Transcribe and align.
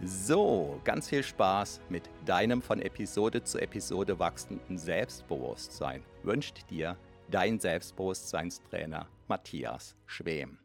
So, 0.00 0.80
ganz 0.84 1.08
viel 1.08 1.24
Spaß 1.24 1.80
mit 1.88 2.08
deinem 2.24 2.62
von 2.62 2.80
Episode 2.80 3.42
zu 3.42 3.58
Episode 3.58 4.16
wachsenden 4.20 4.78
Selbstbewusstsein 4.78 6.04
wünscht 6.22 6.70
dir 6.70 6.96
dein 7.28 7.58
Selbstbewusstseinstrainer 7.58 9.08
Matthias 9.26 9.96
Schwem. 10.06 10.60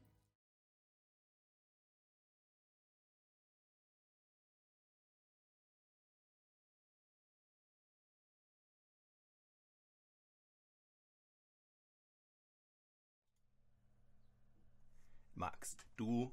Magst 15.34 15.88
du 15.98 16.32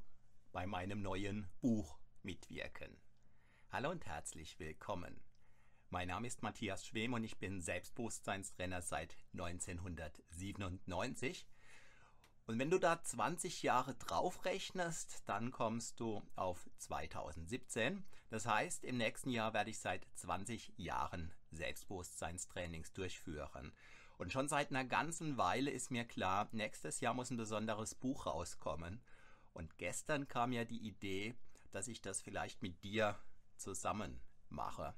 bei 0.53 0.67
meinem 0.67 1.01
neuen 1.01 1.49
Buch 1.63 1.99
mitwirken. 2.23 2.97
Hallo 3.71 3.91
und 3.91 4.07
herzlich 4.07 4.59
willkommen. 4.59 5.21
Mein 5.89 6.09
Name 6.09 6.27
ist 6.27 6.43
Matthias 6.43 6.87
Schwem 6.87 7.15
und 7.15 7.25
ich 7.25 7.39
bin 7.39 7.61
Selbstbewusstseinstrainer 7.61 8.83
seit 8.83 9.17
1997. 9.33 11.47
Und 12.47 12.59
wenn 12.59 12.71
du 12.71 12.79
da 12.79 13.03
20 13.03 13.63
Jahre 13.63 13.95
drauf 13.95 14.45
rechnest, 14.45 15.23
dann 15.27 15.51
kommst 15.51 16.01
du 16.01 16.23
auf 16.37 16.69
2017. 16.79 18.05
Das 18.29 18.47
heißt, 18.47 18.85
im 18.85 18.99
nächsten 18.99 19.31
Jahr 19.31 19.55
werde 19.55 19.71
ich 19.71 19.79
seit 19.79 20.07
20 20.15 20.75
Jahren 20.77 21.33
Selbstbewusstseinstrainings 21.53 22.93
durchführen. 22.93 23.73
Und 24.19 24.33
schon 24.33 24.49
seit 24.49 24.71
einer 24.71 24.85
ganzen 24.85 25.39
Weile 25.39 25.71
ist 25.71 25.91
mir 25.91 26.05
klar, 26.05 26.49
nächstes 26.53 27.01
Jahr 27.01 27.15
muss 27.15 27.31
ein 27.31 27.37
besonderes 27.37 27.95
Buch 27.95 28.27
rauskommen. 28.27 29.01
Und 29.53 29.79
gestern 29.79 30.29
kam 30.29 30.53
ja 30.53 30.65
die 30.65 30.87
Idee, 30.87 31.35
dass 31.73 31.89
ich 31.89 32.01
das 32.01 32.21
vielleicht 32.21 32.63
mit 32.63 32.83
dir 32.85 33.19
zusammen 33.57 34.21
mache. 34.49 34.95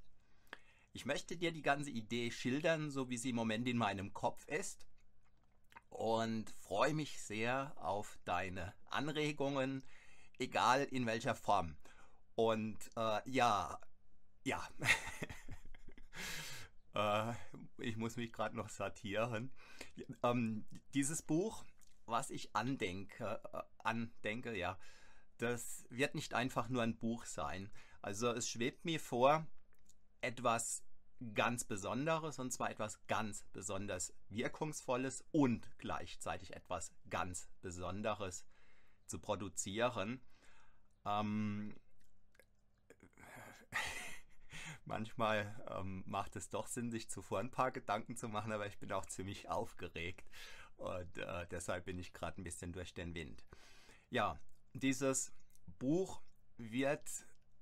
Ich 0.92 1.06
möchte 1.06 1.36
dir 1.36 1.52
die 1.52 1.62
ganze 1.62 1.90
Idee 1.90 2.30
schildern, 2.30 2.90
so 2.90 3.08
wie 3.08 3.16
sie 3.16 3.30
im 3.30 3.36
Moment 3.36 3.66
in 3.66 3.78
meinem 3.78 4.12
Kopf 4.12 4.46
ist 4.48 4.86
und 5.88 6.50
freue 6.58 6.94
mich 6.94 7.22
sehr 7.22 7.72
auf 7.76 8.18
deine 8.24 8.74
Anregungen, 8.90 9.82
egal 10.38 10.84
in 10.84 11.06
welcher 11.06 11.34
Form. 11.34 11.76
Und 12.34 12.78
äh, 12.96 13.30
ja, 13.30 13.78
ja, 14.44 14.68
äh, 16.94 17.34
ich 17.78 17.96
muss 17.96 18.16
mich 18.16 18.32
gerade 18.32 18.56
noch 18.56 18.68
sortieren. 18.68 19.52
Ähm, 20.22 20.64
dieses 20.94 21.22
Buch, 21.22 21.64
was 22.06 22.30
ich 22.30 22.54
andenke, 22.56 23.40
äh, 23.52 23.62
andenke, 23.78 24.56
ja, 24.56 24.78
das 25.42 25.84
wird 25.90 26.14
nicht 26.14 26.34
einfach 26.34 26.68
nur 26.68 26.82
ein 26.82 26.96
Buch 26.96 27.24
sein. 27.24 27.70
Also 28.00 28.30
es 28.30 28.48
schwebt 28.48 28.84
mir 28.84 29.00
vor, 29.00 29.46
etwas 30.20 30.84
ganz 31.34 31.64
Besonderes 31.64 32.38
und 32.38 32.52
zwar 32.52 32.70
etwas 32.70 33.04
ganz 33.06 33.44
besonders 33.52 34.14
Wirkungsvolles 34.28 35.24
und 35.32 35.68
gleichzeitig 35.78 36.54
etwas 36.54 36.92
ganz 37.10 37.48
Besonderes 37.60 38.44
zu 39.06 39.18
produzieren. 39.18 40.20
Ähm, 41.04 41.74
manchmal 44.84 45.60
ähm, 45.68 46.04
macht 46.06 46.36
es 46.36 46.50
doch 46.50 46.68
Sinn, 46.68 46.90
sich 46.90 47.10
zuvor 47.10 47.40
ein 47.40 47.50
paar 47.50 47.72
Gedanken 47.72 48.16
zu 48.16 48.28
machen, 48.28 48.52
aber 48.52 48.66
ich 48.66 48.78
bin 48.78 48.92
auch 48.92 49.06
ziemlich 49.06 49.48
aufgeregt 49.48 50.28
und 50.76 51.18
äh, 51.18 51.46
deshalb 51.48 51.84
bin 51.84 51.98
ich 51.98 52.12
gerade 52.12 52.40
ein 52.40 52.44
bisschen 52.44 52.72
durch 52.72 52.94
den 52.94 53.14
Wind. 53.14 53.44
Ja, 54.10 54.38
dieses 54.72 55.32
Buch 55.78 56.22
wird, 56.56 57.08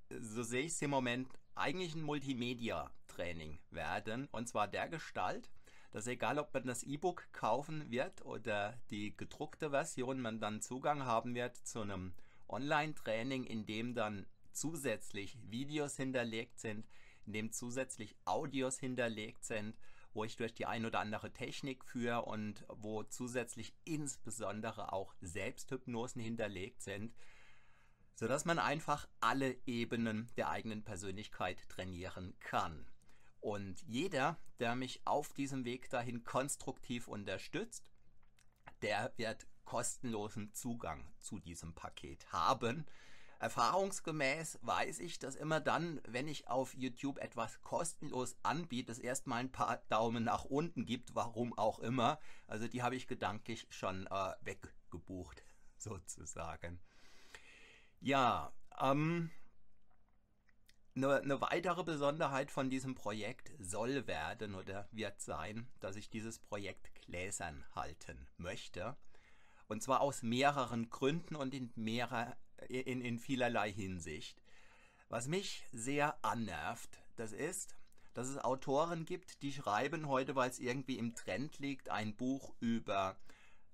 so 0.08 0.42
sehe 0.42 0.62
ich 0.62 0.72
es 0.72 0.82
im 0.82 0.90
Moment, 0.90 1.28
eigentlich 1.54 1.94
ein 1.94 2.02
Multimedia-Training 2.02 3.58
werden. 3.70 4.28
Und 4.32 4.48
zwar 4.48 4.68
der 4.68 4.88
Gestalt, 4.88 5.50
dass 5.90 6.06
egal 6.06 6.38
ob 6.38 6.54
man 6.54 6.66
das 6.66 6.82
E-Book 6.82 7.28
kaufen 7.32 7.90
wird 7.90 8.24
oder 8.24 8.78
die 8.90 9.16
gedruckte 9.16 9.70
Version, 9.70 10.20
man 10.20 10.40
dann 10.40 10.62
Zugang 10.62 11.04
haben 11.04 11.34
wird 11.34 11.56
zu 11.56 11.80
einem 11.80 12.14
Online-Training, 12.48 13.44
in 13.44 13.66
dem 13.66 13.94
dann 13.94 14.26
zusätzlich 14.52 15.38
Videos 15.42 15.96
hinterlegt 15.96 16.60
sind, 16.60 16.86
in 17.26 17.32
dem 17.32 17.52
zusätzlich 17.52 18.16
Audios 18.24 18.78
hinterlegt 18.78 19.44
sind 19.44 19.76
wo 20.12 20.24
ich 20.24 20.36
durch 20.36 20.54
die 20.54 20.66
ein 20.66 20.84
oder 20.86 21.00
andere 21.00 21.32
Technik 21.32 21.84
führe 21.84 22.22
und 22.22 22.64
wo 22.68 23.02
zusätzlich 23.04 23.74
insbesondere 23.84 24.92
auch 24.92 25.14
Selbsthypnosen 25.20 26.20
hinterlegt 26.20 26.82
sind, 26.82 27.14
sodass 28.14 28.44
man 28.44 28.58
einfach 28.58 29.08
alle 29.20 29.56
Ebenen 29.66 30.30
der 30.36 30.50
eigenen 30.50 30.84
Persönlichkeit 30.84 31.68
trainieren 31.68 32.34
kann. 32.40 32.86
Und 33.40 33.82
jeder, 33.86 34.38
der 34.58 34.74
mich 34.74 35.00
auf 35.06 35.32
diesem 35.32 35.64
Weg 35.64 35.88
dahin 35.88 36.24
konstruktiv 36.24 37.08
unterstützt, 37.08 37.90
der 38.82 39.12
wird 39.16 39.46
kostenlosen 39.64 40.52
Zugang 40.52 41.10
zu 41.20 41.38
diesem 41.38 41.74
Paket 41.74 42.32
haben. 42.32 42.86
Erfahrungsgemäß 43.40 44.58
weiß 44.60 44.98
ich, 44.98 45.18
dass 45.18 45.34
immer 45.34 45.60
dann, 45.60 46.02
wenn 46.06 46.28
ich 46.28 46.48
auf 46.48 46.74
YouTube 46.74 47.18
etwas 47.18 47.62
kostenlos 47.62 48.36
anbiete, 48.42 48.92
es 48.92 48.98
erstmal 48.98 49.40
ein 49.40 49.50
paar 49.50 49.78
Daumen 49.88 50.24
nach 50.24 50.44
unten 50.44 50.84
gibt, 50.84 51.14
warum 51.14 51.56
auch 51.56 51.78
immer. 51.78 52.20
Also 52.46 52.68
die 52.68 52.82
habe 52.82 52.96
ich 52.96 53.08
gedanklich 53.08 53.66
schon 53.70 54.06
äh, 54.08 54.34
weggebucht, 54.42 55.42
sozusagen. 55.78 56.80
Ja, 58.00 58.52
ähm, 58.78 59.30
eine, 60.94 61.20
eine 61.20 61.40
weitere 61.40 61.82
Besonderheit 61.82 62.50
von 62.50 62.68
diesem 62.68 62.94
Projekt 62.94 63.52
soll 63.58 64.06
werden 64.06 64.54
oder 64.54 64.86
wird 64.92 65.18
sein, 65.22 65.66
dass 65.80 65.96
ich 65.96 66.10
dieses 66.10 66.38
Projekt 66.38 66.94
gläsern 67.06 67.64
halten 67.74 68.28
möchte. 68.36 68.98
Und 69.66 69.82
zwar 69.82 70.02
aus 70.02 70.22
mehreren 70.22 70.90
Gründen 70.90 71.36
und 71.36 71.54
in 71.54 71.72
mehrerer 71.74 72.36
in, 72.68 73.00
in 73.00 73.18
vielerlei 73.18 73.72
Hinsicht. 73.72 74.40
Was 75.08 75.28
mich 75.28 75.64
sehr 75.72 76.24
annervt, 76.24 77.02
das 77.16 77.32
ist, 77.32 77.76
dass 78.14 78.28
es 78.28 78.38
Autoren 78.38 79.04
gibt, 79.04 79.42
die 79.42 79.52
schreiben 79.52 80.08
heute, 80.08 80.34
weil 80.34 80.50
es 80.50 80.58
irgendwie 80.58 80.98
im 80.98 81.14
Trend 81.14 81.58
liegt, 81.58 81.88
ein 81.88 82.16
Buch 82.16 82.54
über 82.60 83.16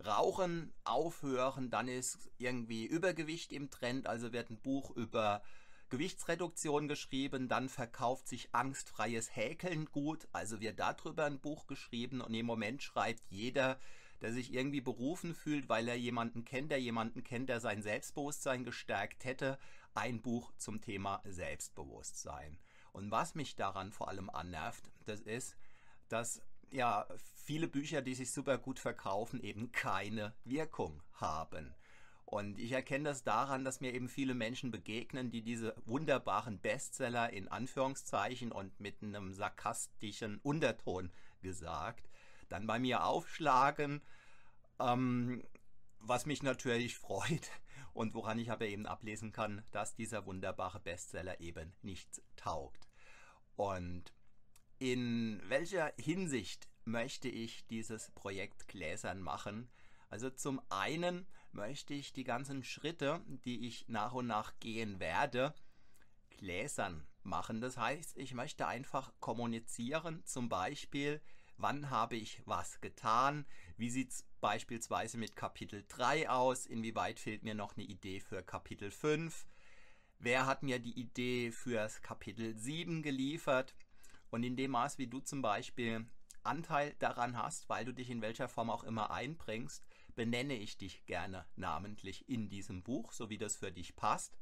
Rauchen 0.05 0.73
aufhören, 0.85 1.71
dann 1.71 1.89
ist 1.89 2.31
irgendwie 2.39 2.85
Übergewicht 2.85 3.53
im 3.53 3.71
Trend, 3.71 4.07
also 4.07 4.33
wird 4.33 4.51
ein 4.51 4.61
Buch 4.61 4.91
über 4.91 5.43
Gewichtsreduktion 5.89 6.89
geschrieben, 6.89 7.49
dann 7.49 7.69
verkauft 7.69 8.29
sich 8.29 8.55
angstfreies 8.55 9.35
Häkeln 9.35 9.87
gut, 9.87 10.27
also 10.33 10.61
wird 10.61 10.81
darüber 10.81 11.25
ein 11.25 11.41
Buch 11.41 11.67
geschrieben 11.67 12.21
und 12.21 12.35
im 12.35 12.47
Moment 12.47 12.83
schreibt 12.83 13.23
jeder 13.31 13.79
der 14.21 14.33
sich 14.33 14.53
irgendwie 14.53 14.81
berufen 14.81 15.35
fühlt, 15.35 15.69
weil 15.69 15.89
er 15.89 15.97
jemanden 15.97 16.45
kennt, 16.45 16.71
der 16.71 16.81
jemanden 16.81 17.23
kennt, 17.23 17.49
der 17.49 17.61
sein 17.61 17.83
Selbstbewusstsein 17.83 18.65
gestärkt 18.65 19.25
hätte, 19.25 19.59
ein 19.95 20.21
Buch 20.21 20.53
zum 20.57 20.81
Thema 20.81 21.23
Selbstbewusstsein. 21.25 22.59
Und 22.93 23.11
was 23.11 23.35
mich 23.35 23.57
daran 23.57 23.93
vor 23.93 24.09
allem 24.09 24.31
annervt, 24.31 24.91
das 25.05 25.21
ist, 25.21 25.57
dass 26.09 26.41
ja 26.71 27.07
viele 27.35 27.69
Bücher, 27.69 28.03
die 28.03 28.15
sich 28.15 28.33
super 28.33 28.59
gut 28.59 28.79
verkaufen, 28.79 29.41
eben 29.41 29.73
keine 29.73 30.35
Wirkung 30.45 31.03
haben. 31.13 31.75
Und 32.25 32.59
ich 32.59 32.73
erkenne 32.73 33.05
das 33.05 33.23
daran, 33.23 33.65
dass 33.65 33.81
mir 33.81 33.95
eben 33.95 34.09
viele 34.09 34.35
Menschen 34.35 34.73
begegnen, 34.73 35.31
die 35.31 35.43
diese 35.43 35.77
wunderbaren 35.85 36.59
Bestseller 36.59 37.33
in 37.33 37.47
Anführungszeichen 37.47 38.51
und 38.51 38.81
mit 38.81 39.01
einem 39.01 39.33
sarkastischen 39.33 40.39
Unterton 40.43 41.13
gesagt, 41.41 42.09
dann 42.49 42.67
bei 42.67 42.79
mir 42.79 43.05
aufschlagen, 43.05 44.03
ähm, 44.79 45.45
was 45.99 46.27
mich 46.27 46.43
natürlich 46.43 46.97
freut 46.99 47.51
und 47.93 48.15
woran 48.15 48.39
ich 48.39 48.51
aber 48.51 48.67
eben 48.67 48.87
ablesen 48.87 49.33
kann, 49.33 49.65
dass 49.71 49.95
dieser 49.95 50.27
wunderbare 50.27 50.81
Bestseller 50.81 51.41
eben 51.41 51.75
nichts 51.83 52.23
taugt. 52.37 52.89
Und 53.57 54.13
in 54.79 55.41
welcher 55.49 55.93
Hinsicht 55.99 56.69
möchte 56.85 57.29
ich 57.29 57.67
dieses 57.69 58.11
Projekt 58.11 58.69
Gläsern 58.69 59.21
machen? 59.21 59.71
Also 60.11 60.31
zum 60.31 60.61
einen 60.69 61.27
möchte 61.53 61.95
ich 61.95 62.13
die 62.13 62.25
ganzen 62.25 62.63
Schritte, 62.63 63.23
die 63.45 63.67
ich 63.67 63.89
nach 63.89 64.13
und 64.13 64.27
nach 64.27 64.59
gehen 64.61 65.01
werde, 65.01 65.55
gläsern 66.37 67.07
machen. 67.23 67.61
Das 67.61 67.77
heißt, 67.77 68.19
ich 68.19 68.35
möchte 68.35 68.67
einfach 68.67 69.13
kommunizieren, 69.21 70.23
zum 70.25 70.49
Beispiel, 70.49 71.21
wann 71.59 71.91
habe 71.91 72.17
ich 72.17 72.43
was 72.45 72.81
getan, 72.81 73.47
wie 73.77 73.91
sieht 73.91 74.11
es 74.11 74.25
beispielsweise 74.41 75.19
mit 75.19 75.37
Kapitel 75.37 75.85
3 75.89 76.31
aus, 76.31 76.67
inwieweit 76.67 77.19
fehlt 77.19 77.43
mir 77.43 77.55
noch 77.55 77.77
eine 77.77 77.87
Idee 77.87 78.21
für 78.21 78.43
Kapitel 78.43 78.91
5, 78.91 79.47
wer 80.19 80.47
hat 80.47 80.63
mir 80.63 80.79
die 80.79 80.99
Idee 80.99 81.51
für 81.51 81.89
Kapitel 82.03 82.57
7 82.57 83.03
geliefert? 83.03 83.75
Und 84.31 84.43
in 84.43 84.57
dem 84.57 84.73
Maß, 84.73 84.99
wie 84.99 85.07
du 85.07 85.21
zum 85.21 85.41
Beispiel 85.41 86.07
Anteil 86.43 86.95
daran 86.99 87.37
hast, 87.37 87.69
weil 87.69 87.85
du 87.85 87.93
dich 87.93 88.11
in 88.11 88.23
welcher 88.23 88.49
Form 88.49 88.71
auch 88.71 88.85
immer 88.85 89.11
einbringst, 89.11 89.87
benenne 90.15 90.55
ich 90.55 90.77
dich 90.79 91.05
gerne 91.07 91.47
namentlich 91.57 92.29
in 92.29 92.49
diesem 92.49 92.83
Buch, 92.83 93.13
so 93.13 93.31
wie 93.31 93.39
das 93.39 93.57
für 93.57 93.71
dich 93.71 93.97
passt. 93.97 94.39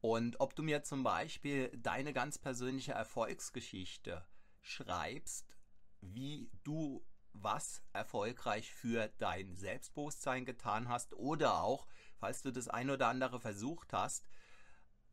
Und 0.00 0.40
ob 0.40 0.56
du 0.56 0.62
mir 0.62 0.82
zum 0.82 1.02
Beispiel 1.02 1.70
deine 1.76 2.12
ganz 2.12 2.38
persönliche 2.38 2.92
Erfolgsgeschichte 2.92 4.24
schreibst, 4.62 5.54
wie 6.00 6.50
du 6.64 7.04
was 7.34 7.82
erfolgreich 7.92 8.72
für 8.72 9.08
dein 9.18 9.56
Selbstbewusstsein 9.56 10.44
getan 10.44 10.88
hast 10.88 11.14
oder 11.14 11.62
auch, 11.62 11.86
falls 12.18 12.42
du 12.42 12.50
das 12.50 12.68
ein 12.68 12.90
oder 12.90 13.08
andere 13.08 13.40
versucht 13.40 13.92
hast, 13.92 14.26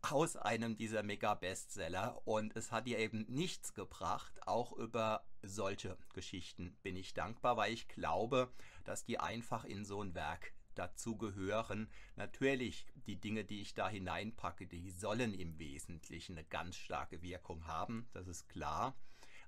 aus 0.01 0.38
einem 0.38 0.78
dieser 0.78 1.04
Mega-Bestseller 1.04 2.22
und 2.25 2.56
es 2.56 2.72
hat 2.72 2.88
dir 2.88 3.00
eben 3.00 3.25
nichts 3.28 3.74
gebracht. 3.74 4.48
Auch 4.48 4.72
über 4.74 5.25
solche 5.42 5.98
Geschichten 6.13 6.78
bin 6.84 6.96
ich 6.96 7.13
dankbar, 7.13 7.57
weil 7.57 7.74
ich 7.74 7.88
glaube, 7.90 8.51
dass 8.86 9.04
die 9.04 9.19
einfach 9.19 9.66
in 9.66 9.84
so 9.84 10.01
ein 10.01 10.16
Werk 10.16 10.54
dazu 10.75 11.18
gehören. 11.18 11.90
Natürlich, 12.16 12.86
die 13.07 13.19
Dinge, 13.19 13.44
die 13.44 13.62
ich 13.62 13.74
da 13.74 13.90
hineinpacke, 13.90 14.68
die 14.68 14.90
sollen 14.90 15.34
im 15.34 15.60
Wesentlichen 15.60 16.38
eine 16.38 16.48
ganz 16.48 16.78
starke 16.78 17.22
Wirkung 17.22 17.68
haben, 17.68 18.07
das 18.13 18.28
ist 18.28 18.48
klar. 18.48 18.96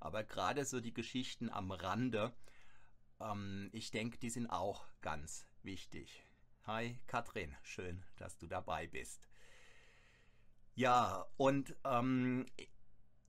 Aber 0.01 0.23
gerade 0.23 0.65
so 0.65 0.81
die 0.81 0.93
Geschichten 0.93 1.51
am 1.51 1.71
Rande, 1.71 2.33
ähm, 3.19 3.69
ich 3.71 3.91
denke, 3.91 4.17
die 4.17 4.31
sind 4.31 4.47
auch 4.47 4.87
ganz 5.01 5.45
wichtig. 5.61 6.25
Hi 6.65 6.97
Katrin, 7.05 7.55
schön, 7.61 8.03
dass 8.17 8.35
du 8.37 8.47
dabei 8.47 8.87
bist. 8.87 9.29
Ja, 10.73 11.27
und 11.37 11.75
ähm, 11.85 12.47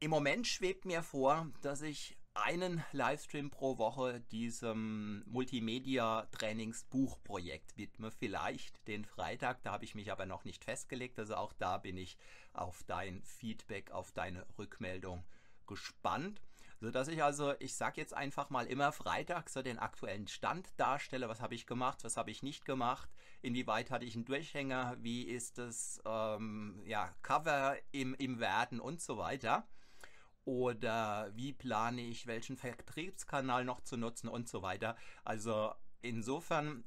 im 0.00 0.10
Moment 0.10 0.46
schwebt 0.46 0.86
mir 0.86 1.02
vor, 1.02 1.52
dass 1.60 1.82
ich 1.82 2.16
einen 2.32 2.82
Livestream 2.92 3.50
pro 3.50 3.76
Woche 3.76 4.22
diesem 4.30 5.22
Multimedia-Trainings-Buchprojekt 5.26 7.76
widme. 7.76 8.10
Vielleicht 8.10 8.88
den 8.88 9.04
Freitag, 9.04 9.62
da 9.62 9.72
habe 9.72 9.84
ich 9.84 9.94
mich 9.94 10.10
aber 10.10 10.24
noch 10.24 10.44
nicht 10.44 10.64
festgelegt. 10.64 11.19
Also 11.19 11.36
auch 11.36 11.52
da 11.52 11.76
bin 11.76 11.98
ich 11.98 12.16
auf 12.54 12.82
dein 12.84 13.22
Feedback, 13.24 13.90
auf 13.90 14.10
deine 14.12 14.46
Rückmeldung 14.56 15.26
gespannt 15.66 16.40
sodass 16.82 17.06
ich 17.06 17.23
also, 17.23 17.55
ich 17.61 17.75
sage 17.75 18.00
jetzt 18.00 18.12
einfach 18.12 18.50
mal 18.50 18.67
immer 18.67 18.90
Freitag 18.90 19.49
so 19.49 19.62
den 19.62 19.79
aktuellen 19.79 20.26
Stand 20.26 20.69
darstelle. 20.76 21.29
Was 21.29 21.40
habe 21.40 21.55
ich 21.55 21.67
gemacht, 21.67 22.02
was 22.02 22.17
habe 22.17 22.32
ich 22.32 22.43
nicht 22.43 22.64
gemacht, 22.64 23.08
inwieweit 23.40 23.90
hatte 23.90 24.05
ich 24.05 24.17
einen 24.17 24.25
Durchhänger, 24.25 24.96
wie 25.00 25.23
ist 25.23 25.58
das 25.58 26.02
ähm, 26.05 26.82
ja, 26.84 27.14
Cover 27.23 27.76
im, 27.93 28.14
im 28.14 28.40
Werden 28.40 28.81
und 28.81 29.00
so 29.00 29.17
weiter. 29.17 29.67
Oder 30.44 31.31
wie 31.37 31.52
plane 31.52 32.02
ich, 32.02 32.26
welchen 32.26 32.56
Vertriebskanal 32.56 33.64
noch 33.64 33.81
zu 33.82 33.96
nutzen 33.96 34.26
und 34.26 34.49
so 34.49 34.62
weiter. 34.62 34.96
Also 35.25 35.73
insofern 36.00 36.82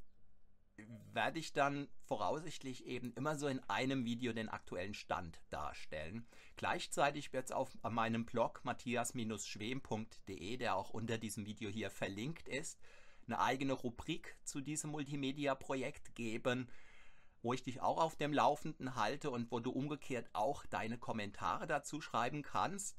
werde 1.12 1.38
ich 1.38 1.52
dann 1.52 1.88
voraussichtlich 2.04 2.86
eben 2.86 3.12
immer 3.14 3.36
so 3.36 3.48
in 3.48 3.60
einem 3.68 4.04
Video 4.04 4.32
den 4.32 4.48
aktuellen 4.48 4.94
Stand 4.94 5.40
darstellen. 5.50 6.26
Gleichzeitig 6.56 7.32
wird 7.32 7.46
es 7.46 7.52
auf 7.52 7.76
meinem 7.82 8.26
Blog 8.26 8.60
matthias-schwem.de, 8.64 10.56
der 10.58 10.76
auch 10.76 10.90
unter 10.90 11.18
diesem 11.18 11.46
Video 11.46 11.70
hier 11.70 11.90
verlinkt 11.90 12.48
ist, 12.48 12.78
eine 13.26 13.40
eigene 13.40 13.72
Rubrik 13.72 14.36
zu 14.44 14.60
diesem 14.60 14.90
Multimedia-Projekt 14.90 16.14
geben, 16.14 16.68
wo 17.42 17.52
ich 17.52 17.62
dich 17.62 17.80
auch 17.80 17.98
auf 17.98 18.16
dem 18.16 18.32
Laufenden 18.32 18.94
halte 18.94 19.30
und 19.30 19.50
wo 19.50 19.60
du 19.60 19.70
umgekehrt 19.70 20.28
auch 20.32 20.66
deine 20.66 20.98
Kommentare 20.98 21.66
dazu 21.66 22.00
schreiben 22.00 22.42
kannst. 22.42 22.96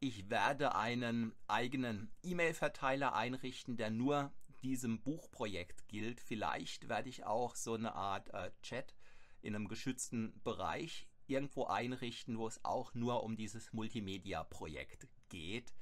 Ich 0.00 0.28
werde 0.28 0.74
einen 0.74 1.34
eigenen 1.48 2.10
E-Mail-Verteiler 2.22 3.14
einrichten, 3.14 3.76
der 3.76 3.90
nur 3.90 4.32
diesem 4.64 5.02
Buchprojekt 5.02 5.86
gilt. 5.88 6.20
Vielleicht 6.20 6.88
werde 6.88 7.08
ich 7.08 7.24
auch 7.24 7.54
so 7.54 7.74
eine 7.74 7.94
Art 7.94 8.32
äh, 8.32 8.50
Chat 8.62 8.94
in 9.42 9.54
einem 9.54 9.68
geschützten 9.68 10.40
Bereich 10.42 11.06
irgendwo 11.26 11.66
einrichten, 11.66 12.38
wo 12.38 12.46
es 12.46 12.64
auch 12.64 12.94
nur 12.94 13.22
um 13.22 13.36
dieses 13.36 13.72
Multimedia-Projekt 13.72 15.06
geht. 15.28 15.74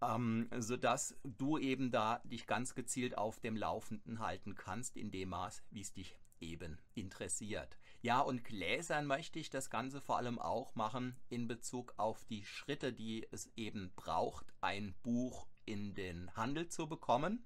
Ähm, 0.00 0.48
sodass 0.58 1.16
du 1.24 1.58
eben 1.58 1.90
da 1.90 2.20
dich 2.24 2.46
ganz 2.46 2.74
gezielt 2.74 3.18
auf 3.18 3.40
dem 3.40 3.56
Laufenden 3.56 4.20
halten 4.20 4.54
kannst, 4.54 4.96
in 4.96 5.10
dem 5.10 5.30
Maß, 5.30 5.64
wie 5.70 5.80
es 5.80 5.92
dich 5.92 6.16
eben 6.40 6.78
interessiert. 6.94 7.78
Ja, 8.02 8.20
und 8.20 8.44
gläsern 8.44 9.06
möchte 9.06 9.38
ich 9.38 9.50
das 9.50 9.70
Ganze 9.70 10.00
vor 10.00 10.18
allem 10.18 10.38
auch 10.38 10.74
machen 10.74 11.16
in 11.28 11.48
Bezug 11.48 11.94
auf 11.96 12.24
die 12.26 12.44
Schritte, 12.44 12.92
die 12.92 13.26
es 13.30 13.50
eben 13.56 13.92
braucht, 13.96 14.52
ein 14.60 14.94
Buch 15.02 15.46
in 15.66 15.94
den 15.94 16.34
Handel 16.36 16.68
zu 16.68 16.88
bekommen, 16.88 17.44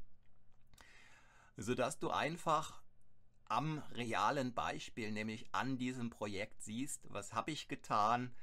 sodass 1.56 1.98
du 1.98 2.10
einfach 2.10 2.82
am 3.46 3.82
realen 3.92 4.54
Beispiel, 4.54 5.10
nämlich 5.10 5.46
an 5.52 5.78
diesem 5.78 6.10
Projekt 6.10 6.62
siehst, 6.62 7.02
was 7.12 7.32
habe 7.32 7.50
ich 7.50 7.68
getan. 7.68 8.34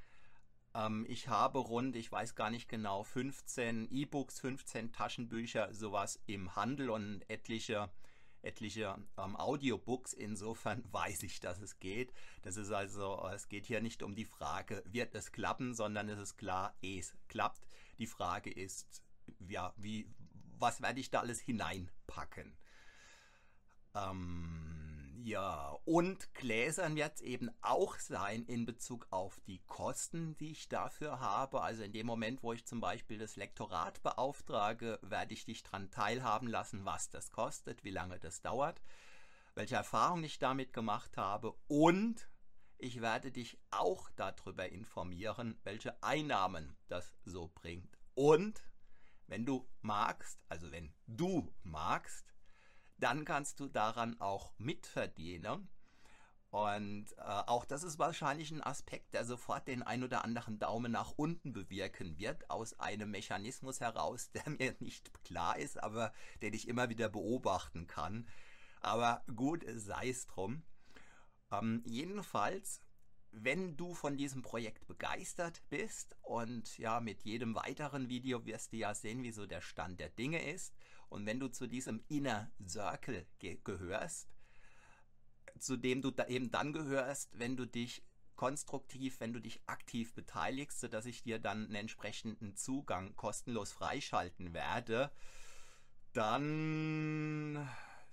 Ähm, 0.74 1.06
ich 1.08 1.28
habe 1.28 1.60
rund, 1.60 1.96
ich 1.96 2.12
weiß 2.12 2.36
gar 2.36 2.50
nicht 2.50 2.68
genau, 2.68 3.04
15 3.04 3.88
E-Books, 3.92 4.40
15 4.40 4.92
Taschenbücher, 4.92 5.74
sowas 5.74 6.20
im 6.26 6.56
Handel 6.56 6.90
und 6.90 7.30
etliche 7.30 7.90
etliche 8.46 8.96
ähm, 9.18 9.36
Audiobooks. 9.36 10.14
Insofern 10.14 10.84
weiß 10.92 11.24
ich, 11.24 11.40
dass 11.40 11.60
es 11.60 11.80
geht. 11.80 12.14
Das 12.44 12.58
ist 12.58 12.72
also, 12.72 13.28
es 13.34 13.50
geht 13.50 13.66
hier 13.66 13.82
nicht 13.82 14.04
um 14.04 14.16
die 14.16 14.26
Frage, 14.26 14.84
wird 14.86 15.16
es 15.16 15.32
klappen, 15.32 15.74
sondern 15.74 16.08
es 16.10 16.20
ist 16.20 16.38
klar, 16.38 16.76
es 16.82 17.16
klappt. 17.28 17.68
Die 17.98 18.08
Frage 18.08 18.52
ist, 18.52 19.02
ja, 19.48 19.74
wie, 19.78 20.14
was 20.58 20.82
werde 20.82 21.00
ich 21.00 21.12
da 21.12 21.20
alles 21.20 21.40
hineinpacken? 21.40 22.58
Ähm, 23.96 24.76
ja, 25.24 25.76
und 25.86 26.34
gläsern 26.36 26.96
wird 26.96 27.16
es 27.16 27.22
eben 27.22 27.50
auch 27.62 27.98
sein 27.98 28.46
in 28.46 28.66
Bezug 28.66 29.08
auf 29.10 29.40
die 29.48 29.60
Kosten, 29.66 30.38
die 30.38 30.52
ich 30.52 30.70
dafür 30.70 31.20
habe. 31.20 31.62
Also 31.62 31.82
in 31.82 31.94
dem 31.94 32.06
Moment, 32.06 32.44
wo 32.44 32.54
ich 32.54 32.66
zum 32.66 32.80
Beispiel 32.80 33.18
das 33.18 33.36
Lektorat 33.36 34.04
beauftrage, 34.04 35.00
werde 35.02 35.34
ich 35.34 35.46
dich 35.46 35.64
daran 35.64 35.90
teilhaben 35.90 36.48
lassen, 36.48 36.86
was 36.86 37.10
das 37.10 37.32
kostet, 37.32 37.84
wie 37.84 37.90
lange 37.90 38.20
das 38.20 38.42
dauert, 38.42 38.82
welche 39.56 39.76
Erfahrungen 39.76 40.26
ich 40.26 40.38
damit 40.38 40.74
gemacht 40.74 41.18
habe 41.18 41.56
und 41.68 42.30
ich 42.78 43.02
werde 43.02 43.32
dich 43.32 43.58
auch 43.72 44.10
darüber 44.16 44.70
informieren, 44.70 45.58
welche 45.64 46.04
Einnahmen 46.04 46.76
das 46.88 47.16
so 47.24 47.50
bringt. 47.56 47.98
Und 48.14 48.62
wenn 49.28 49.46
du 49.46 49.68
magst, 49.82 50.40
also 50.50 50.72
wenn 50.72 50.94
du 51.08 51.54
magst, 51.64 52.34
dann 52.98 53.26
kannst 53.26 53.60
du 53.60 53.68
daran 53.68 54.20
auch 54.22 54.54
mitverdienen. 54.58 55.70
Und 56.52 57.12
äh, 57.18 57.22
auch 57.22 57.66
das 57.66 57.84
ist 57.84 58.00
wahrscheinlich 58.00 58.50
ein 58.52 58.64
Aspekt, 58.64 59.14
der 59.14 59.26
sofort 59.26 59.68
den 59.68 59.84
ein 59.84 60.04
oder 60.04 60.24
anderen 60.24 60.58
Daumen 60.58 60.90
nach 60.90 61.12
unten 61.18 61.52
bewirken 61.52 62.18
wird, 62.18 62.50
aus 62.50 62.80
einem 62.80 63.12
Mechanismus 63.12 63.82
heraus, 63.82 64.32
der 64.34 64.50
mir 64.50 64.74
nicht 64.80 65.14
klar 65.26 65.58
ist, 65.58 65.84
aber 65.84 66.14
den 66.42 66.54
ich 66.54 66.70
immer 66.70 66.90
wieder 66.90 67.10
beobachten 67.10 67.88
kann. 67.88 68.28
Aber 68.80 69.24
gut, 69.36 69.66
sei 69.68 70.10
es 70.10 70.28
drum. 70.28 70.64
Ähm, 71.52 71.84
jedenfalls 71.86 72.85
wenn 73.44 73.76
du 73.76 73.94
von 73.94 74.18
diesem 74.18 74.42
Projekt 74.42 74.88
begeistert 74.88 75.62
bist 75.70 76.16
und 76.22 76.78
ja, 76.78 77.00
mit 77.00 77.24
jedem 77.24 77.56
weiteren 77.56 78.10
Video 78.10 78.46
wirst 78.46 78.72
du 78.72 78.78
ja 78.78 78.94
sehen, 78.94 79.24
wie 79.24 79.32
so 79.32 79.46
der 79.46 79.62
Stand 79.62 80.00
der 80.00 80.10
Dinge 80.10 80.42
ist. 80.52 80.74
Und 81.10 81.26
wenn 81.26 81.40
du 81.40 81.50
zu 81.50 81.68
diesem 81.68 82.04
Inner 82.08 82.52
Circle 82.68 83.26
ge 83.40 83.60
gehörst, 83.64 84.30
zu 85.60 85.78
dem 85.78 86.02
du 86.02 86.12
da 86.12 86.28
eben 86.28 86.52
dann 86.52 86.74
gehörst, 86.74 87.38
wenn 87.38 87.58
du 87.58 87.66
dich 87.66 88.04
konstruktiv, 88.36 89.20
wenn 89.20 89.34
du 89.34 89.40
dich 89.40 89.62
aktiv 89.66 90.14
beteiligst, 90.14 90.80
sodass 90.80 91.06
ich 91.06 91.24
dir 91.24 91.40
dann 91.40 91.66
einen 91.66 91.76
entsprechenden 91.76 92.56
Zugang 92.56 93.16
kostenlos 93.16 93.72
freischalten 93.72 94.54
werde, 94.54 95.12
dann, 96.14 97.68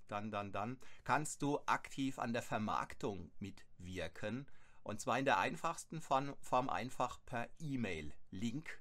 dann, 0.08 0.30
dann, 0.30 0.52
dann 0.52 0.78
kannst 1.04 1.42
du 1.42 1.58
aktiv 1.66 2.18
an 2.18 2.32
der 2.32 2.42
Vermarktung 2.42 3.30
mitwirken. 3.38 4.46
Und 4.82 5.00
zwar 5.00 5.18
in 5.18 5.24
der 5.24 5.38
einfachsten 5.38 6.00
Form, 6.00 6.68
einfach 6.68 7.20
per 7.24 7.48
E-Mail-Link. 7.58 8.80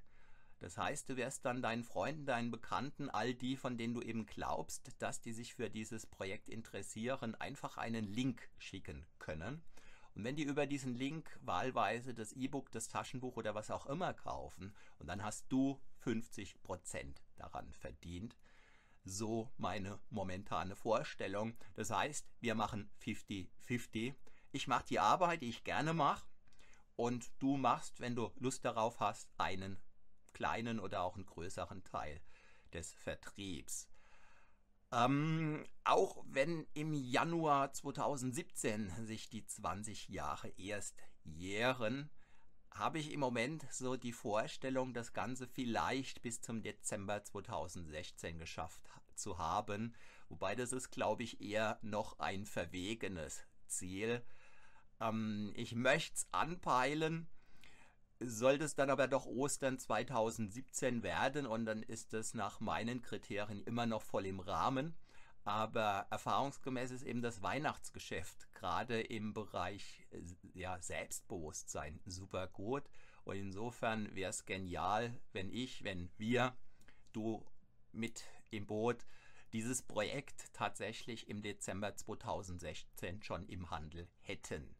Das 0.58 0.78
heißt, 0.78 1.08
du 1.08 1.16
wirst 1.16 1.44
dann 1.44 1.62
deinen 1.62 1.82
Freunden, 1.82 2.24
deinen 2.24 2.50
Bekannten, 2.50 3.10
all 3.10 3.34
die, 3.34 3.56
von 3.56 3.76
denen 3.76 3.94
du 3.94 4.00
eben 4.00 4.26
glaubst, 4.26 4.90
dass 5.02 5.20
die 5.20 5.32
sich 5.32 5.54
für 5.54 5.70
dieses 5.70 6.06
Projekt 6.06 6.48
interessieren, 6.48 7.34
einfach 7.34 7.78
einen 7.78 8.04
Link 8.04 8.48
schicken 8.58 9.04
können. 9.18 9.62
Und 10.14 10.24
wenn 10.24 10.36
die 10.36 10.44
über 10.44 10.66
diesen 10.66 10.94
Link 10.94 11.36
wahlweise 11.40 12.14
das 12.14 12.32
E-Book, 12.32 12.70
das 12.70 12.88
Taschenbuch 12.88 13.36
oder 13.36 13.54
was 13.54 13.70
auch 13.70 13.86
immer 13.86 14.12
kaufen, 14.12 14.74
und 14.98 15.06
dann 15.06 15.22
hast 15.22 15.46
du 15.50 15.80
50% 16.04 17.16
daran 17.36 17.72
verdient. 17.72 18.36
So 19.04 19.50
meine 19.56 19.98
momentane 20.10 20.76
Vorstellung. 20.76 21.56
Das 21.74 21.90
heißt, 21.90 22.28
wir 22.40 22.54
machen 22.54 22.88
50-50. 23.02 24.14
Ich 24.52 24.68
mache 24.68 24.84
die 24.84 25.00
Arbeit, 25.00 25.42
die 25.42 25.48
ich 25.48 25.64
gerne 25.64 25.94
mache. 25.94 26.26
Und 26.94 27.32
du 27.38 27.56
machst, 27.56 28.00
wenn 28.00 28.14
du 28.14 28.30
Lust 28.36 28.64
darauf 28.64 29.00
hast, 29.00 29.28
einen 29.38 29.78
kleinen 30.34 30.78
oder 30.78 31.02
auch 31.02 31.16
einen 31.16 31.26
größeren 31.26 31.82
Teil 31.84 32.20
des 32.72 32.92
Vertriebs. 32.92 33.88
Ähm, 34.92 35.64
auch 35.84 36.22
wenn 36.28 36.66
im 36.74 36.92
Januar 36.92 37.72
2017 37.72 39.06
sich 39.06 39.30
die 39.30 39.46
20 39.46 40.10
Jahre 40.10 40.48
erst 40.58 41.02
jähren, 41.24 42.10
habe 42.70 42.98
ich 42.98 43.10
im 43.10 43.20
Moment 43.20 43.64
so 43.70 43.96
die 43.96 44.12
Vorstellung, 44.12 44.92
das 44.92 45.12
Ganze 45.12 45.46
vielleicht 45.46 46.22
bis 46.22 46.40
zum 46.40 46.62
Dezember 46.62 47.24
2016 47.24 48.38
geschafft 48.38 48.82
zu 49.14 49.38
haben. 49.38 49.94
Wobei 50.28 50.54
das 50.54 50.72
ist, 50.72 50.90
glaube 50.90 51.22
ich, 51.22 51.40
eher 51.40 51.78
noch 51.82 52.18
ein 52.18 52.46
verwegenes 52.46 53.42
Ziel. 53.66 54.22
Ähm, 55.02 55.52
ich 55.54 55.74
möchte 55.74 56.14
es 56.16 56.26
anpeilen, 56.32 57.28
sollte 58.20 58.64
es 58.64 58.74
dann 58.74 58.90
aber 58.90 59.08
doch 59.08 59.26
Ostern 59.26 59.78
2017 59.78 61.02
werden 61.02 61.46
und 61.46 61.66
dann 61.66 61.82
ist 61.82 62.14
es 62.14 62.34
nach 62.34 62.60
meinen 62.60 63.02
Kriterien 63.02 63.62
immer 63.64 63.86
noch 63.86 64.02
voll 64.02 64.26
im 64.26 64.40
Rahmen. 64.40 64.94
Aber 65.44 66.06
erfahrungsgemäß 66.10 66.92
ist 66.92 67.02
eben 67.02 67.20
das 67.20 67.42
Weihnachtsgeschäft 67.42 68.52
gerade 68.54 69.00
im 69.00 69.32
Bereich 69.32 70.06
ja, 70.54 70.80
Selbstbewusstsein 70.80 72.00
super 72.06 72.46
gut. 72.46 72.84
Und 73.24 73.36
insofern 73.36 74.14
wäre 74.14 74.30
es 74.30 74.44
genial, 74.44 75.12
wenn 75.32 75.50
ich, 75.50 75.82
wenn 75.82 76.10
wir, 76.16 76.56
du 77.12 77.44
mit 77.90 78.24
im 78.50 78.66
Boot, 78.66 79.04
dieses 79.52 79.82
Projekt 79.82 80.52
tatsächlich 80.52 81.28
im 81.28 81.42
Dezember 81.42 81.94
2016 81.94 83.22
schon 83.22 83.44
im 83.48 83.70
Handel 83.70 84.08
hätten. 84.20 84.76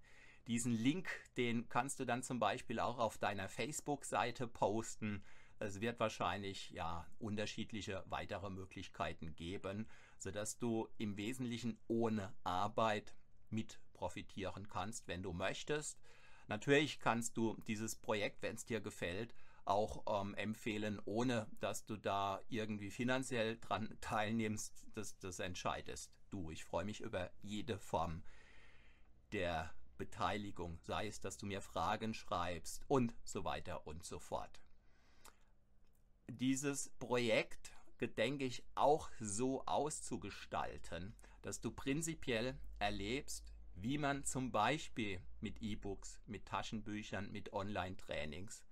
Diesen 0.47 0.73
Link, 0.73 1.09
den 1.37 1.69
kannst 1.69 2.01
du 2.01 2.05
dann 2.05 2.23
zum 2.23 2.39
Beispiel 2.39 2.81
auch 2.81 2.99
auf 2.99 3.19
deiner 3.19 3.49
Facebook-Seite 3.49 4.49
posten. 4.49 5.23
Es 5.59 5.81
wird 5.81 6.01
wahrscheinlich 6.01 6.71
ja 6.71 7.07
unterschiedliche 7.21 8.03
weitere 8.07 8.51
Möglichkeiten 8.51 9.35
geben, 9.37 9.89
sodass 10.19 10.59
du 10.59 10.89
im 10.99 11.17
Wesentlichen 11.17 11.79
ohne 11.87 12.35
Arbeit 12.43 13.15
mit 13.51 13.79
profitieren 13.93 14.69
kannst, 14.69 15.07
wenn 15.07 15.23
du 15.23 15.33
möchtest. 15.33 16.01
Natürlich 16.49 16.99
kannst 16.99 17.37
du 17.37 17.57
dieses 17.69 17.95
Projekt, 17.95 18.43
wenn 18.43 18.57
es 18.57 18.65
dir 18.65 18.81
gefällt, 18.81 19.35
auch 19.65 20.03
ähm, 20.23 20.35
empfehlen, 20.35 21.01
ohne 21.05 21.47
dass 21.61 21.87
du 21.87 21.97
da 21.97 22.41
irgendwie 22.49 22.91
finanziell 22.91 23.59
dran 23.59 23.97
teilnimmst. 24.01 24.87
Das, 24.95 25.17
das 25.19 25.39
entscheidest 25.39 26.13
du. 26.31 26.51
Ich 26.51 26.65
freue 26.65 26.85
mich 26.85 27.01
über 27.01 27.31
jede 27.43 27.79
Form 27.79 28.25
der 29.31 29.73
Beteiligung, 29.99 30.79
sei 30.83 31.07
es, 31.07 31.21
dass 31.21 31.37
du 31.37 31.47
mir 31.47 31.61
Fragen 31.61 32.15
schreibst 32.15 32.85
und 32.89 33.15
so 33.25 33.45
weiter 33.45 33.87
und 33.87 34.05
so 34.05 34.19
fort. 34.19 34.61
Dieses 36.29 36.91
Projekt 36.99 37.73
gedenke 37.99 38.45
ich 38.45 38.65
auch 38.75 39.11
so 39.21 39.65
auszugestalten, 39.67 41.15
dass 41.43 41.61
du 41.61 41.71
prinzipiell 41.71 42.59
erlebst, 42.79 43.53
wie 43.75 43.99
man 43.99 44.25
zum 44.25 44.51
Beispiel 44.51 45.21
mit 45.41 45.61
E-Books, 45.63 46.21
mit 46.27 46.47
Taschenbüchern, 46.47 47.31
mit 47.31 47.53
Online-Trainings 47.53 48.65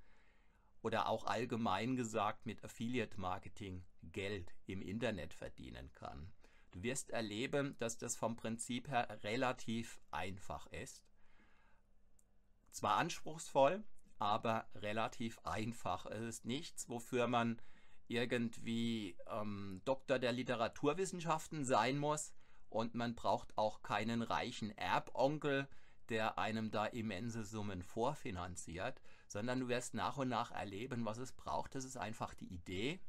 oder 0.83 1.09
auch 1.09 1.27
allgemein 1.27 1.97
gesagt 1.97 2.47
mit 2.47 2.65
Affiliate-Marketing 2.65 3.85
Geld 4.03 4.55
im 4.67 4.83
Internet 4.83 5.35
verdienen 5.35 5.93
kann. 5.93 6.33
Du 6.71 6.83
wirst 6.83 7.11
erleben, 7.11 7.77
dass 7.79 7.99
das 7.99 8.17
vom 8.17 8.37
Prinzip 8.37 8.89
her 8.89 9.19
relativ 9.23 10.01
einfach 10.11 10.67
ist 10.69 11.05
zwar 12.71 12.97
anspruchsvoll, 12.97 13.85
aber 14.19 14.67
relativ 14.75 15.39
einfach. 15.45 16.07
Es 16.07 16.23
ist 16.23 16.45
nichts, 16.45 16.89
wofür 16.89 17.27
man 17.27 17.61
irgendwie 18.09 19.17
ähm, 19.29 19.81
Doktor 19.85 20.19
der 20.19 20.33
Literaturwissenschaften 20.33 21.65
sein 21.65 21.99
muss 21.99 22.35
und 22.69 22.95
man 22.95 23.15
braucht 23.15 23.57
auch 23.57 23.83
keinen 23.83 24.23
reichen 24.23 24.77
Erbonkel, 24.77 25.69
der 26.09 26.39
einem 26.39 26.71
da 26.71 26.87
immense 26.87 27.45
Summen 27.45 27.83
vorfinanziert, 27.83 29.01
sondern 29.29 29.61
du 29.61 29.69
wirst 29.69 29.95
nach 29.95 30.17
und 30.17 30.29
nach 30.29 30.51
erleben, 30.51 31.05
was 31.05 31.19
es 31.19 31.33
braucht. 31.33 31.75
Das 31.75 31.85
ist 31.85 31.97
einfach 31.97 32.35
die 32.35 32.53
Idee. 32.53 33.01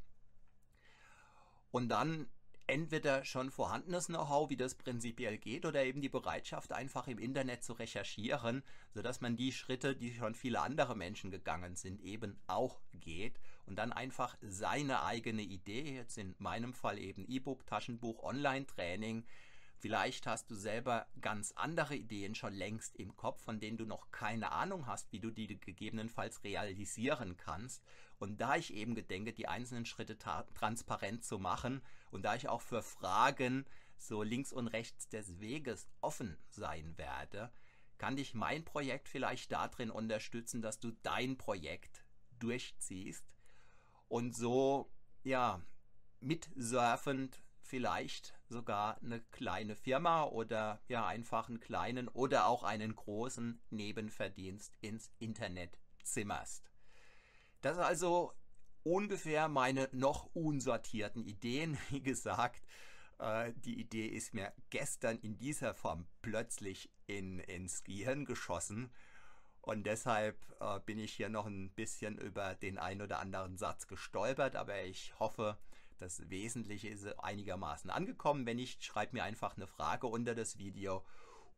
Und 1.72 1.90
dann 1.90 2.28
entweder 2.72 3.26
schon 3.26 3.52
vorhandenes 3.52 4.08
Know-how, 4.08 4.50
wie 4.50 4.56
das 4.56 4.76
prinzipiell 4.76 5.38
geht, 5.38 5.66
oder 5.66 5.84
eben 5.84 6.02
die 6.02 6.10
Bereitschaft, 6.10 6.72
einfach 6.72 7.08
im 7.08 7.20
Internet 7.20 7.64
zu 7.64 7.74
recherchieren, 7.74 8.64
sodass 8.94 9.20
man 9.20 9.36
die 9.36 9.52
Schritte, 9.52 9.96
die 9.96 10.14
schon 10.14 10.36
viele 10.36 10.62
andere 10.62 10.96
Menschen 10.96 11.32
gegangen 11.32 11.76
sind, 11.76 12.02
eben 12.02 12.40
auch 12.48 12.80
geht 12.94 13.40
und 13.66 13.76
dann 13.76 13.92
einfach 13.92 14.38
seine 14.42 15.04
eigene 15.04 15.42
Idee, 15.42 15.96
jetzt 15.96 16.18
in 16.18 16.34
meinem 16.40 16.74
Fall 16.74 16.98
eben 16.98 17.26
E-Book, 17.28 17.68
Taschenbuch, 17.68 18.24
Online-Training, 18.24 19.26
Vielleicht 19.82 20.28
hast 20.28 20.52
du 20.52 20.54
selber 20.54 21.08
ganz 21.22 21.54
andere 21.56 21.96
Ideen 21.96 22.36
schon 22.36 22.54
längst 22.54 22.96
im 22.98 23.18
Kopf, 23.18 23.42
von 23.42 23.60
denen 23.60 23.78
du 23.78 23.86
noch 23.86 24.12
keine 24.12 24.52
Ahnung 24.52 24.86
hast, 24.86 25.12
wie 25.12 25.20
du 25.20 25.32
die 25.32 25.60
gegebenenfalls 25.60 26.44
realisieren 26.44 27.36
kannst. 27.36 27.84
Und 28.22 28.40
da 28.40 28.56
ich 28.56 28.76
eben 28.76 28.94
gedenke, 28.94 29.34
die 29.34 29.48
einzelnen 29.48 29.88
Schritte 29.88 30.16
transparent 30.16 31.24
zu 31.24 31.40
machen 31.40 31.82
und 32.12 32.22
da 32.22 32.36
ich 32.36 32.50
auch 32.50 32.62
für 32.62 32.84
Fragen 32.84 33.66
so 33.98 34.22
links 34.22 34.54
und 34.54 34.68
rechts 34.68 35.10
des 35.10 35.40
Weges 35.40 35.90
offen 36.02 36.38
sein 36.48 36.96
werde, 37.00 37.52
kann 37.98 38.18
dich 38.18 38.36
mein 38.36 38.64
Projekt 38.64 39.10
vielleicht 39.10 39.52
darin 39.52 39.90
unterstützen, 39.90 40.62
dass 40.62 40.80
du 40.80 40.92
dein 41.02 41.40
Projekt 41.40 42.06
durchziehst 42.38 43.26
und 44.08 44.36
so, 44.36 44.92
ja, 45.24 45.60
mitsurfend 46.20 47.42
vielleicht 47.64 48.36
sogar 48.50 49.02
eine 49.02 49.22
kleine 49.32 49.76
Firma 49.76 50.26
oder 50.26 50.80
ja 50.88 51.08
einfach 51.08 51.50
einen 51.50 51.60
kleinen 51.60 52.08
oder 52.08 52.46
auch 52.46 52.62
einen 52.62 52.96
großen 52.96 53.60
Nebenverdienst 53.72 54.78
ins 54.80 55.10
Internet 55.18 55.80
zimmerst. 56.04 56.71
Das 57.62 57.78
ist 57.78 57.84
also 57.84 58.34
ungefähr 58.84 59.48
meine 59.48 59.88
noch 59.92 60.30
unsortierten 60.34 61.24
Ideen. 61.24 61.78
Wie 61.90 62.02
gesagt, 62.02 62.62
äh, 63.20 63.54
die 63.56 63.80
Idee 63.80 64.08
ist 64.08 64.34
mir 64.34 64.52
gestern 64.70 65.18
in 65.20 65.38
dieser 65.38 65.74
Form 65.74 66.08
plötzlich 66.22 66.90
in, 67.08 67.40
ins 67.40 67.84
Gehirn 67.84 68.26
geschossen. 68.26 68.92
Und 69.62 69.86
deshalb 69.86 70.38
äh, 70.60 70.80
bin 70.80 70.98
ich 70.98 71.14
hier 71.14 71.30
noch 71.30 71.46
ein 71.46 71.70
bisschen 71.70 72.18
über 72.18 72.56
den 72.56 72.80
ein 72.80 73.02
oder 73.02 73.20
anderen 73.20 73.58
Satz 73.58 73.88
gestolpert, 73.88 74.56
aber 74.56 74.82
ich 74.84 75.14
hoffe, 75.20 75.58
das 76.00 76.28
Wesentliche 76.32 76.90
ist 76.90 77.06
einigermaßen 77.20 77.92
angekommen. 77.92 78.48
Wenn 78.48 78.56
nicht, 78.58 78.84
schreib 78.84 79.14
mir 79.14 79.24
einfach 79.24 79.56
eine 79.56 79.68
Frage 79.68 80.08
unter 80.08 80.34
das 80.34 80.58
Video 80.58 81.06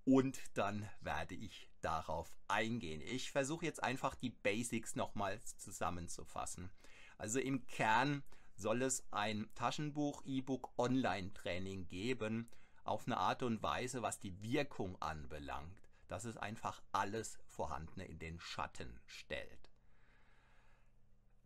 und 0.05 0.39
dann 0.53 0.89
werde 1.01 1.35
ich 1.35 1.69
darauf 1.81 2.35
eingehen. 2.47 3.01
Ich 3.01 3.31
versuche 3.31 3.65
jetzt 3.65 3.83
einfach 3.83 4.15
die 4.15 4.29
Basics 4.29 4.95
nochmals 4.95 5.57
zusammenzufassen. 5.57 6.69
Also 7.17 7.39
im 7.39 7.65
Kern 7.67 8.23
soll 8.55 8.81
es 8.81 9.03
ein 9.11 9.49
Taschenbuch, 9.55 10.23
E-Book, 10.25 10.73
Online-Training 10.77 11.87
geben, 11.87 12.49
auf 12.83 13.07
eine 13.07 13.17
Art 13.17 13.43
und 13.43 13.63
Weise, 13.63 14.01
was 14.01 14.19
die 14.19 14.41
Wirkung 14.41 15.01
anbelangt. 15.01 15.83
dass 16.07 16.25
es 16.25 16.37
einfach 16.37 16.81
alles 16.91 17.39
Vorhandene 17.47 18.05
in 18.05 18.19
den 18.19 18.39
Schatten 18.39 18.99
stellt. 19.07 19.72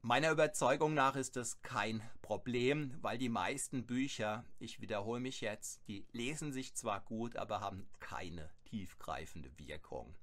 Meiner 0.08 0.32
Überzeugung 0.32 0.94
nach 0.94 1.18
ist 1.18 1.36
das 1.36 1.62
kein 1.64 2.02
Problem, 2.22 2.98
weil 3.02 3.18
die 3.18 3.28
meisten 3.28 3.86
Bücher, 3.86 4.46
ich 4.58 4.80
wiederhole 4.80 5.20
mich 5.20 5.42
jetzt, 5.42 5.86
die 5.90 6.08
lesen 6.14 6.54
sich 6.54 6.74
zwar 6.76 7.02
gut, 7.02 7.36
aber 7.36 7.60
haben 7.60 7.90
keine 8.00 8.50
tiefgreifende 8.64 9.52
Wirkung. 9.58 10.16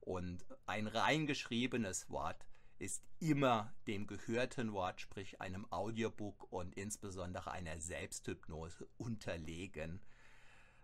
Und 0.00 0.44
ein 0.66 0.88
reingeschriebenes 0.88 2.10
Wort 2.10 2.48
ist 2.80 3.04
immer 3.20 3.72
dem 3.86 4.08
gehörten 4.08 4.72
Wort, 4.72 5.00
sprich 5.00 5.40
einem 5.40 5.70
Audiobook 5.70 6.50
und 6.50 6.74
insbesondere 6.74 7.52
einer 7.52 7.80
Selbsthypnose 7.80 8.88
unterlegen. 8.96 10.00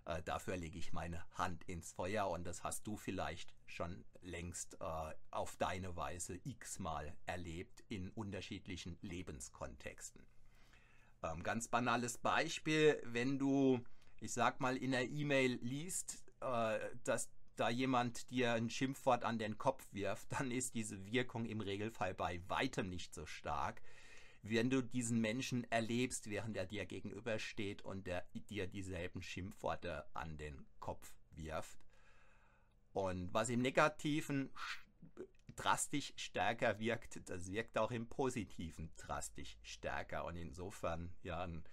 Äh, 0.06 0.22
dafür 0.22 0.56
lege 0.56 0.78
ich 0.78 0.92
meine 0.92 1.24
Hand 1.32 1.64
ins 1.64 1.92
Feuer 1.92 2.28
und 2.28 2.44
das 2.44 2.62
hast 2.62 2.86
du 2.86 2.96
vielleicht 2.96 3.54
schon 3.66 4.04
längst 4.20 4.78
äh, 4.80 5.14
auf 5.30 5.56
deine 5.56 5.96
Weise 5.96 6.38
x-mal 6.44 7.16
erlebt 7.26 7.82
in 7.88 8.10
unterschiedlichen 8.10 8.98
Lebenskontexten. 9.00 10.26
Ähm, 11.22 11.42
ganz 11.42 11.68
banales 11.68 12.18
Beispiel, 12.18 13.00
wenn 13.04 13.38
du, 13.38 13.80
ich 14.20 14.32
sag 14.32 14.60
mal, 14.60 14.76
in 14.76 14.90
der 14.90 15.08
E-Mail 15.08 15.58
liest, 15.62 16.22
äh, 16.40 16.78
dass 17.04 17.30
da 17.56 17.70
jemand 17.70 18.30
dir 18.30 18.52
ein 18.52 18.68
Schimpfwort 18.68 19.24
an 19.24 19.38
den 19.38 19.56
Kopf 19.56 19.86
wirft, 19.92 20.32
dann 20.32 20.50
ist 20.50 20.74
diese 20.74 21.06
Wirkung 21.06 21.46
im 21.46 21.60
Regelfall 21.60 22.12
bei 22.12 22.42
weitem 22.48 22.90
nicht 22.90 23.14
so 23.14 23.24
stark, 23.24 23.80
wenn 24.44 24.68
du 24.68 24.82
diesen 24.82 25.20
Menschen 25.20 25.64
erlebst, 25.70 26.28
während 26.28 26.56
er 26.56 26.66
dir 26.66 26.84
gegenübersteht 26.84 27.82
und 27.82 28.06
der 28.06 28.26
dir 28.50 28.66
dieselben 28.66 29.22
Schimpfworte 29.22 30.04
an 30.14 30.36
den 30.36 30.66
Kopf 30.80 31.14
wirft. 31.30 31.78
Und 32.92 33.32
was 33.32 33.48
im 33.48 33.62
Negativen 33.62 34.50
drastisch 35.56 36.12
stärker 36.16 36.78
wirkt, 36.78 37.28
das 37.28 37.50
wirkt 37.50 37.78
auch 37.78 37.90
im 37.90 38.06
Positiven 38.06 38.92
drastisch 38.98 39.56
stärker. 39.62 40.26
Und 40.26 40.36
insofern, 40.36 41.10
ja, 41.22 41.42
ein 41.42 41.64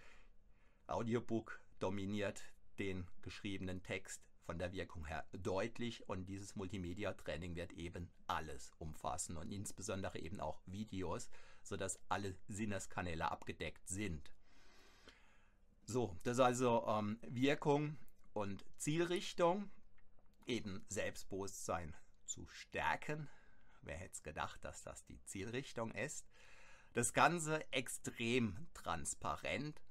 Audiobook 0.88 1.60
dominiert 1.80 2.42
den 2.80 3.06
geschriebenen 3.22 3.84
Text 3.84 4.24
von 4.44 4.58
der 4.58 4.72
Wirkung 4.72 5.06
her 5.06 5.28
deutlich 5.34 6.08
und 6.08 6.26
dieses 6.26 6.56
Multimedia-Training 6.56 7.56
wird 7.56 7.74
eben 7.74 8.10
alles 8.28 8.72
umfassen 8.80 9.38
und 9.38 9.52
insbesondere 9.52 10.20
eben 10.20 10.40
auch 10.40 10.62
Videos, 10.66 11.30
sodass 11.64 12.00
alle 12.10 12.36
Sinneskanäle 12.48 13.30
abgedeckt 13.32 13.88
sind. 13.88 14.34
So, 15.86 16.16
das 16.24 16.38
ist 16.38 16.44
also 16.44 16.86
ähm, 16.88 17.20
Wirkung 17.28 17.98
und 18.34 18.66
Zielrichtung, 18.78 19.70
eben 20.46 20.86
Selbstbewusstsein 20.88 21.96
zu 22.26 22.48
stärken. 22.48 23.30
Wer 23.82 23.98
hätte 23.98 24.14
es 24.14 24.24
gedacht, 24.24 24.64
dass 24.64 24.84
das 24.84 25.04
die 25.06 25.22
Zielrichtung 25.26 25.92
ist? 25.92 26.26
Das 26.94 27.14
Ganze 27.14 27.72
extrem 27.72 28.68
transparent 28.74 29.82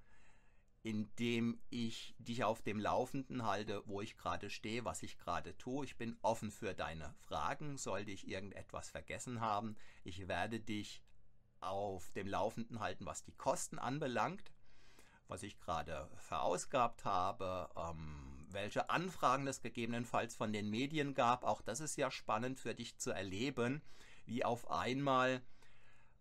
indem 0.83 1.61
ich 1.69 2.15
dich 2.19 2.45
auf 2.45 2.63
dem 2.63 2.81
Laufenden 2.81 3.45
halte, 3.45 3.83
wo 3.87 4.01
ich 4.01 4.17
gerade 4.17 4.49
stehe, 4.49 4.85
was 4.85 5.03
ich 5.03 5.19
gerade 5.19 5.57
tue. 5.59 5.85
Ich 5.85 5.97
bin 5.97 6.17
offen 6.23 6.51
für 6.51 6.75
deine 6.75 7.15
Fragen. 7.21 7.77
Sollte 7.77 8.11
ich 8.11 8.29
irgendetwas 8.29 8.91
vergessen 8.91 9.41
haben, 9.41 9.77
ich 10.05 10.27
werde 10.27 10.59
dich 10.59 11.03
auf 11.61 12.11
dem 12.13 12.27
Laufenden 12.27 12.81
halten, 12.81 13.07
was 13.07 13.25
die 13.25 13.37
Kosten 13.37 13.79
anbelangt, 13.79 14.53
was 15.29 15.43
ich 15.43 15.59
gerade 15.59 16.11
verausgabt 16.17 17.05
habe, 17.05 17.71
ähm, 17.77 18.47
welche 18.51 18.91
Anfragen 18.91 19.47
es 19.47 19.61
gegebenenfalls 19.61 20.35
von 20.35 20.53
den 20.53 20.71
Medien 20.71 21.15
gab. 21.15 21.45
Auch 21.45 21.63
das 21.63 21.81
ist 21.81 21.97
ja 21.97 22.11
spannend 22.11 22.59
für 22.59 22.75
dich 22.75 22.99
zu 22.99 23.11
erleben, 23.11 23.83
wie 24.27 24.45
auf 24.45 24.71
einmal 24.71 25.43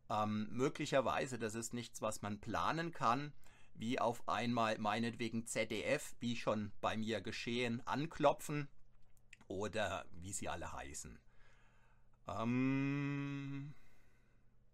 ähm, 0.10 0.48
möglicherweise, 0.52 1.38
das 1.40 1.56
ist 1.56 1.74
nichts, 1.74 2.02
was 2.02 2.22
man 2.22 2.40
planen 2.40 2.92
kann, 2.92 3.34
wie 3.76 4.00
auf 4.00 4.28
einmal 4.28 4.78
meinetwegen 4.78 5.46
ZDF, 5.46 6.16
wie 6.20 6.36
schon 6.36 6.72
bei 6.82 6.98
mir 6.98 7.22
geschehen, 7.22 7.86
anklopfen 7.88 8.68
oder 9.48 10.06
wie 10.12 10.34
sie 10.34 10.50
alle 10.50 10.74
heißen. 10.74 11.20
Ähm, 12.28 13.74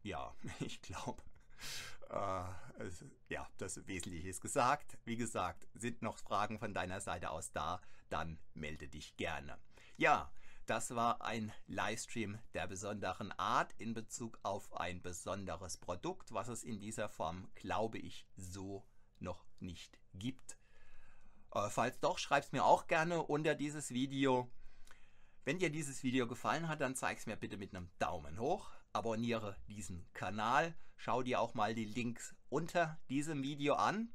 ja, 0.05 0.33
ich 0.59 0.81
glaube, 0.81 1.21
äh, 2.09 2.43
ja, 3.29 3.49
das 3.57 3.85
Wesentliche 3.87 4.29
ist 4.29 4.41
gesagt. 4.41 4.97
Wie 5.03 5.17
gesagt, 5.17 5.67
sind 5.73 6.01
noch 6.01 6.17
Fragen 6.17 6.59
von 6.59 6.73
deiner 6.73 7.01
Seite 7.01 7.31
aus 7.31 7.51
da, 7.51 7.81
dann 8.09 8.39
melde 8.53 8.87
dich 8.87 9.17
gerne. 9.17 9.57
Ja, 9.97 10.31
das 10.65 10.95
war 10.95 11.21
ein 11.21 11.51
Livestream 11.67 12.39
der 12.53 12.67
besonderen 12.67 13.31
Art 13.33 13.73
in 13.77 13.93
Bezug 13.93 14.39
auf 14.43 14.73
ein 14.73 15.01
besonderes 15.01 15.77
Produkt, 15.77 16.33
was 16.33 16.47
es 16.47 16.63
in 16.63 16.79
dieser 16.79 17.09
Form, 17.09 17.49
glaube 17.55 17.97
ich, 17.97 18.27
so 18.35 18.83
noch 19.19 19.45
nicht 19.59 19.99
gibt. 20.13 20.57
Äh, 21.53 21.69
falls 21.69 21.99
doch, 21.99 22.17
schreib 22.17 22.43
es 22.43 22.51
mir 22.51 22.65
auch 22.65 22.87
gerne 22.87 23.23
unter 23.23 23.55
dieses 23.55 23.91
Video. 23.91 24.51
Wenn 25.45 25.59
dir 25.59 25.69
dieses 25.69 26.03
Video 26.03 26.27
gefallen 26.27 26.67
hat, 26.67 26.81
dann 26.81 26.95
zeig 26.95 27.19
es 27.19 27.27
mir 27.27 27.35
bitte 27.35 27.57
mit 27.57 27.75
einem 27.75 27.89
Daumen 27.99 28.39
hoch. 28.39 28.74
Abonniere 28.95 29.57
diesen 29.67 30.07
Kanal. 30.13 30.73
Schau 30.95 31.21
dir 31.21 31.41
auch 31.41 31.53
mal 31.53 31.75
die 31.75 31.83
Links 31.83 32.33
unter 32.47 32.97
diesem 33.09 33.43
Video 33.43 33.75
an. 33.75 34.13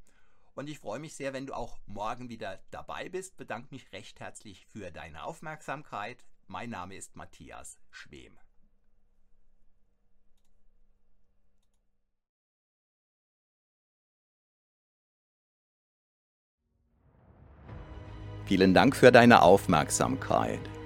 Und 0.55 0.71
ich 0.71 0.79
freue 0.79 0.99
mich 0.99 1.15
sehr, 1.15 1.35
wenn 1.35 1.47
du 1.47 1.53
auch 1.53 1.79
morgen 1.85 2.31
wieder 2.31 2.63
dabei 2.71 3.11
bist. 3.11 3.37
Bedanke 3.37 3.69
mich 3.75 3.93
recht 3.93 4.21
herzlich 4.21 4.65
für 4.65 4.91
deine 4.91 5.25
Aufmerksamkeit. 5.25 6.25
Mein 6.47 6.71
Name 6.71 6.97
ist 6.97 7.15
Matthias 7.15 7.79
Schwem. 7.91 8.39
Vielen 18.47 18.73
Dank 18.73 18.97
für 18.97 19.13
deine 19.13 19.43
Aufmerksamkeit. 19.43 20.70